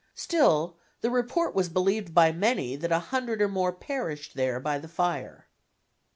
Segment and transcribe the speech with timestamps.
[0.15, 4.79] Still the report was believed by many that a hundred or more perished there by
[4.79, 5.47] the fire.